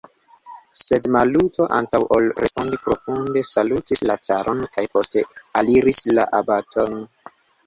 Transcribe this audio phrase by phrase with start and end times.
[0.83, 5.25] Sed Maluto, antaŭ ol respondi, profunde salutis la caron kaj poste
[5.63, 6.99] aliris la abaton.